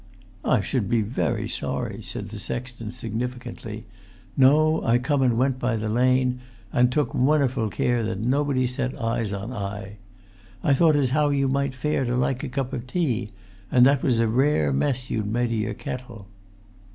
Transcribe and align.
"I 0.43 0.61
should 0.61 0.89
be 0.89 1.03
very 1.03 1.47
sorry," 1.47 2.01
said 2.01 2.29
the 2.29 2.39
sexton, 2.39 2.87
sig[Pg 2.89 3.19
223]nificantly. 3.19 3.83
"No, 4.35 4.83
I 4.83 4.97
come 4.97 5.21
an' 5.21 5.37
went 5.37 5.59
by 5.59 5.75
the 5.75 5.89
lane, 5.89 6.39
an' 6.73 6.89
took 6.89 7.13
wunnerful 7.13 7.69
care 7.69 8.01
that 8.01 8.17
nobody 8.19 8.65
set 8.65 8.99
eyes 8.99 9.31
on 9.31 9.53
I. 9.53 9.97
I 10.63 10.73
thought 10.73 10.95
as 10.95 11.11
how 11.11 11.29
you 11.29 11.47
might 11.47 11.75
fare 11.75 12.03
to 12.05 12.15
like 12.15 12.43
a 12.43 12.49
cup 12.49 12.73
o' 12.73 12.79
tea, 12.79 13.29
an' 13.71 13.83
that 13.83 14.01
was 14.01 14.17
a 14.19 14.27
rare 14.27 14.73
mess 14.73 15.11
you'd 15.11 15.27
made 15.27 15.51
o' 15.51 15.53
your 15.53 15.75
kettle." 15.75 16.25